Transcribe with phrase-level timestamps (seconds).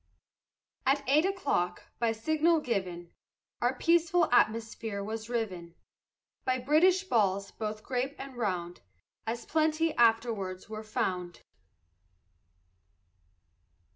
[0.83, 3.11] At eight o'clock, by signal given,
[3.61, 5.75] Our peaceful atmosphere was riven
[6.43, 8.81] By British balls, both grape and round,
[9.27, 11.41] As plenty afterwards were found.